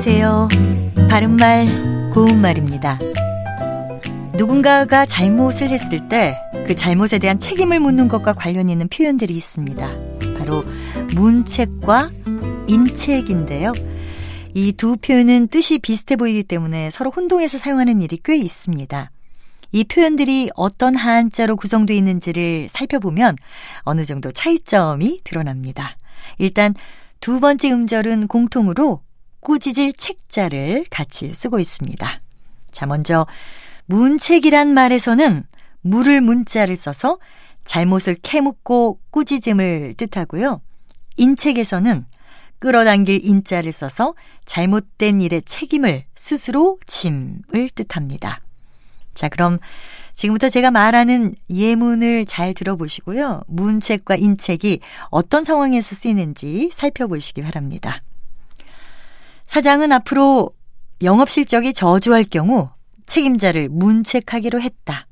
[0.00, 0.48] 안녕하세요.
[1.10, 3.00] 바른말, 고운말입니다.
[4.36, 6.36] 누군가가 잘못을 했을 때
[6.68, 9.90] 그 잘못에 대한 책임을 묻는 것과 관련 있는 표현들이 있습니다.
[10.38, 10.62] 바로
[11.16, 12.12] 문책과
[12.68, 13.72] 인책인데요.
[14.54, 19.10] 이 두 표현은 뜻이 비슷해 보이기 때문에 서로 혼동해서 사용하는 일이 꽤 있습니다.
[19.72, 23.34] 이 표현들이 어떤 한자로 구성되어 있는지를 살펴보면
[23.80, 25.96] 어느 정도 차이점이 드러납니다.
[26.38, 26.76] 일단
[27.18, 29.00] 두 번째 음절은 공통으로
[29.40, 32.20] 꾸짖을 책자를 같이 쓰고 있습니다.
[32.70, 33.26] 자, 먼저
[33.86, 35.44] 문책이란 말에서는
[35.80, 37.18] 물을 문자를 써서
[37.64, 40.60] 잘못을 캐묻고 꾸짖음을 뜻하고요.
[41.16, 42.06] 인책에서는
[42.58, 44.14] 끌어당길 인자를 써서
[44.44, 48.40] 잘못된 일의 책임을 스스로 짐을 뜻합니다.
[49.14, 49.58] 자, 그럼
[50.12, 53.42] 지금부터 제가 말하는 예문을 잘 들어보시고요.
[53.46, 54.80] 문책과 인책이
[55.10, 58.02] 어떤 상황에서 쓰이는지 살펴보시기 바랍니다.
[59.48, 60.50] 사장은 앞으로
[61.02, 62.68] 영업 실적이 저조할 경우
[63.06, 65.06] 책임자를 문책하기로 했다.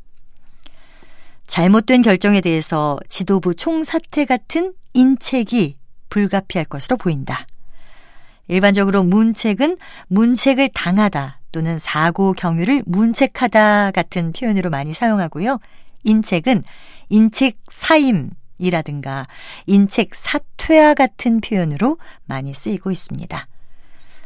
[1.47, 5.79] 잘못된 결정에 대해서 지도부 총사퇴 같은 인책이
[6.11, 7.47] 불가피할 것으로 보인다.
[8.49, 15.59] 일반적으로 문책은 문책을 당하다 또는 사고 경유를 문책하다 같은 표현으로 많이 사용하고요.
[16.05, 16.63] 인책은
[17.09, 19.27] 인책 사임이라든가
[19.65, 23.49] 인책 사퇴와 같은 표현으로 많이 쓰이고 있습니다.